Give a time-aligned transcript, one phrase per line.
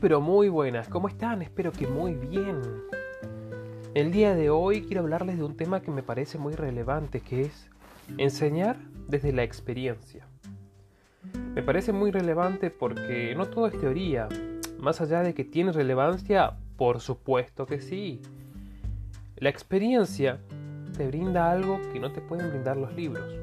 [0.00, 0.88] pero muy buenas.
[0.88, 1.40] ¿Cómo están?
[1.40, 2.60] Espero que muy bien.
[3.94, 7.42] El día de hoy quiero hablarles de un tema que me parece muy relevante, que
[7.42, 7.70] es
[8.18, 8.76] enseñar
[9.08, 10.26] desde la experiencia.
[11.54, 14.28] Me parece muy relevante porque no todo es teoría.
[14.78, 18.20] Más allá de que tiene relevancia, por supuesto que sí.
[19.36, 20.40] La experiencia
[20.96, 23.34] te brinda algo que no te pueden brindar los libros.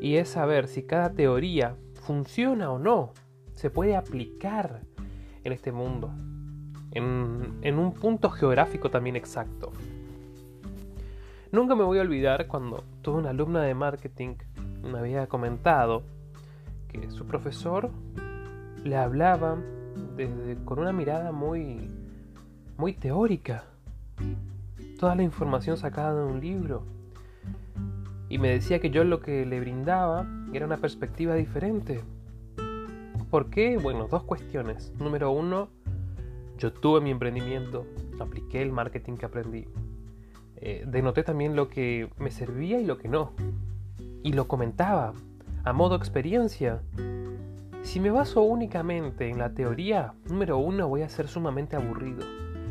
[0.00, 3.12] Y es saber si cada teoría funciona o no,
[3.56, 4.82] se puede aplicar
[5.42, 6.12] en este mundo,
[6.92, 9.72] en, un punto geográfico también exacto.
[11.50, 14.36] Nunca me voy a olvidar cuando tuve una alumna de marketing
[14.82, 16.02] me había comentado
[16.88, 17.90] que su profesor
[18.84, 19.56] le hablaba
[20.64, 21.90] con una mirada muy,
[22.76, 23.64] muy teórica.
[24.98, 26.84] Toda la información sacada de un libro.
[28.28, 32.02] Y me decía que yo lo que le brindaba era una perspectiva diferente.
[33.36, 33.76] ¿Por qué?
[33.76, 34.94] Bueno, dos cuestiones.
[34.98, 35.68] Número uno,
[36.56, 37.84] yo tuve mi emprendimiento,
[38.18, 39.66] apliqué el marketing que aprendí.
[40.56, 43.32] Eh, denoté también lo que me servía y lo que no.
[44.22, 45.12] Y lo comentaba,
[45.64, 46.80] a modo experiencia.
[47.82, 52.24] Si me baso únicamente en la teoría, número uno, voy a ser sumamente aburrido.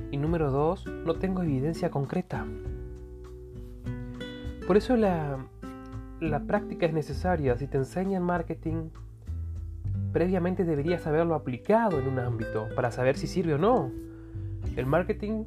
[0.09, 2.43] Y número dos, no tengo evidencia concreta.
[4.65, 5.45] Por eso la,
[6.21, 7.55] la práctica es necesaria.
[7.55, 8.89] Si te enseñan marketing,
[10.11, 13.91] previamente deberías haberlo aplicado en un ámbito para saber si sirve o no.
[14.75, 15.45] El marketing,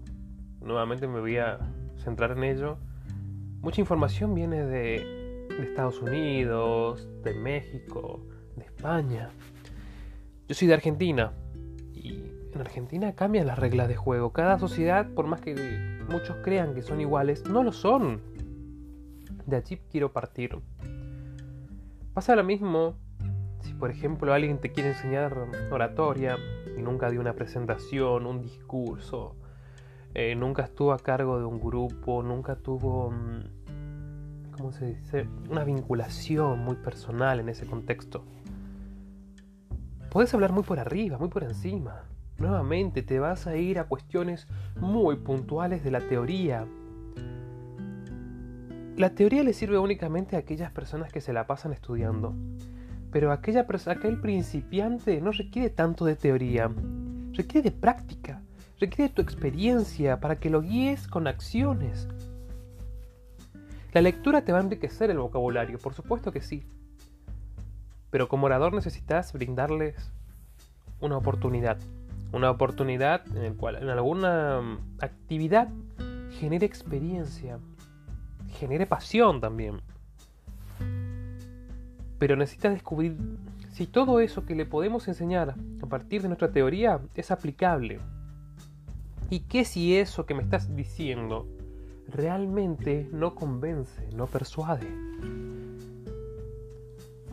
[0.60, 1.58] nuevamente me voy a
[1.96, 2.78] centrar en ello,
[3.60, 8.20] mucha información viene de, de Estados Unidos, de México,
[8.56, 9.30] de España.
[10.48, 11.32] Yo soy de Argentina
[11.92, 12.22] y
[12.54, 14.32] en Argentina cambian las reglas de juego.
[14.32, 15.54] Cada sociedad, por más que
[16.08, 18.20] muchos crean que son iguales, no lo son.
[19.46, 20.58] De allí quiero partir.
[22.14, 22.96] Pasa lo mismo
[23.60, 25.36] si por ejemplo alguien te quiere enseñar
[25.70, 26.36] oratoria
[26.76, 29.34] y nunca dio una presentación, un discurso,
[30.14, 35.64] eh, nunca estuvo a cargo de un grupo, nunca tuvo, mm, ¿cómo se dice?, una
[35.64, 38.24] vinculación muy personal en ese contexto.
[40.10, 42.04] Puedes hablar muy por arriba, muy por encima.
[42.38, 44.46] Nuevamente te vas a ir a cuestiones
[44.80, 46.66] muy puntuales de la teoría.
[48.96, 52.34] La teoría le sirve únicamente a aquellas personas que se la pasan estudiando.
[53.10, 56.70] Pero aquella, aquel principiante no requiere tanto de teoría,
[57.32, 58.42] requiere de práctica,
[58.78, 62.08] requiere de tu experiencia para que lo guíes con acciones.
[63.92, 66.64] La lectura te va a enriquecer el vocabulario, por supuesto que sí.
[68.10, 70.12] Pero como orador necesitas brindarles
[71.00, 71.78] una oportunidad.
[72.32, 75.68] Una oportunidad en la cual en alguna mm, actividad
[76.38, 77.58] genere experiencia,
[78.58, 79.80] genere pasión también.
[82.18, 83.16] Pero necesitas descubrir
[83.70, 88.00] si todo eso que le podemos enseñar a partir de nuestra teoría es aplicable.
[89.30, 91.46] Y qué si eso que me estás diciendo
[92.08, 94.88] realmente no convence, no persuade.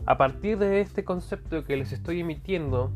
[0.04, 2.92] A partir de este concepto que les estoy emitiendo,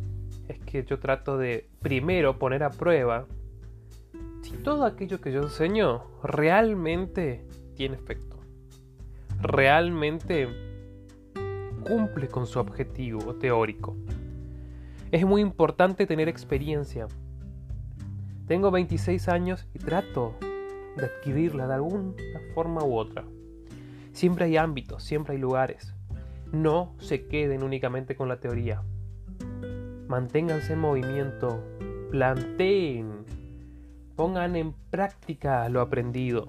[0.47, 3.27] es que yo trato de primero poner a prueba
[4.43, 8.39] si todo aquello que yo enseño realmente tiene efecto.
[9.41, 10.70] Realmente
[11.81, 13.97] cumple con su objetivo teórico.
[15.11, 17.09] Es muy importante tener experiencia.
[18.47, 20.35] Tengo 26 años y trato
[20.97, 22.15] de adquirirla de alguna
[22.55, 23.25] forma u otra.
[24.13, 25.95] Siempre hay ámbitos, siempre hay lugares.
[26.53, 28.83] No se queden únicamente con la teoría.
[30.09, 31.63] Manténganse en movimiento,
[32.11, 33.25] planteen,
[34.17, 36.49] pongan en práctica lo aprendido.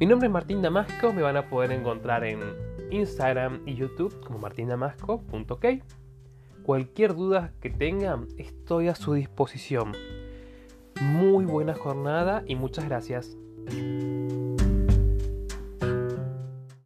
[0.00, 2.40] Mi nombre es Martín Damasco, me van a poder encontrar en
[2.90, 5.66] Instagram y YouTube como martindamasco.ok.
[6.62, 9.92] Cualquier duda que tengan, estoy a su disposición.
[11.00, 13.36] Muy buena jornada y muchas gracias.